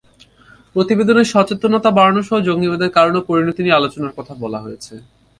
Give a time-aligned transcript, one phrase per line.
[0.75, 4.93] প্রতিবেদনে সচেতনতা বাড়ানোসহ জঙ্গিবাদের কারণ এবং পরিণতি নিয়ে আলোচনার কথা বলা হয়েছে।